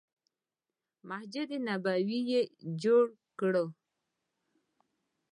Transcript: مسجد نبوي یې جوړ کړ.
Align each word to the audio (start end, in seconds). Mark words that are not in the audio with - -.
مسجد 1.09 1.49
نبوي 1.67 2.19
یې 2.29 2.41
جوړ 2.83 3.05
کړ. 3.39 3.53